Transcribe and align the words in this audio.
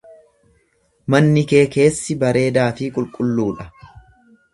Manni 1.13 1.43
kee 1.51 1.61
keessi 1.75 2.17
bareedaa 2.23 2.65
fi 2.79 2.89
qulqulluu 2.97 3.47
dha. 3.61 3.67